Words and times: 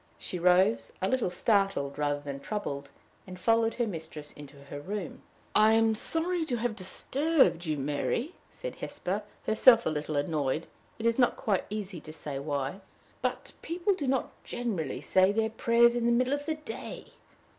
She 0.17 0.39
rose, 0.39 0.91
a 0.99 1.07
little 1.07 1.29
startled 1.29 1.99
rather 1.99 2.21
than 2.21 2.39
troubled, 2.39 2.89
and 3.27 3.39
followed 3.39 3.75
her 3.75 3.85
mistress 3.85 4.31
into 4.31 4.55
her 4.63 4.79
room. 4.79 5.21
"I 5.53 5.73
am 5.73 5.93
sorry 5.93 6.43
to 6.45 6.55
have 6.55 6.75
disturbed 6.75 7.67
you, 7.67 7.77
Mary," 7.77 8.33
said 8.49 8.77
Hesper, 8.77 9.21
herself 9.45 9.85
a 9.85 9.91
little 9.91 10.15
annoyed, 10.15 10.65
it 10.97 11.05
is 11.05 11.19
not 11.19 11.35
quite 11.37 11.65
easy 11.69 12.01
to 12.01 12.11
say 12.11 12.39
why; 12.39 12.81
"but 13.21 13.51
people 13.61 13.93
do 13.93 14.07
not 14.07 14.31
generally 14.43 15.01
say 15.01 15.31
their 15.31 15.51
prayers 15.51 15.93
in 15.93 16.07
the 16.07 16.11
middle 16.11 16.33
of 16.33 16.47
the 16.47 16.55
day." 16.55 17.13